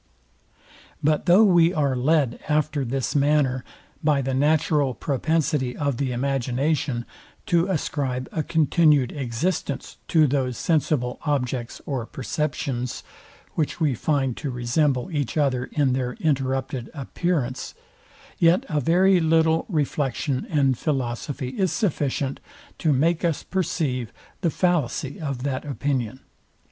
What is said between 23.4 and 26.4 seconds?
perceive the fallacy of that opinion.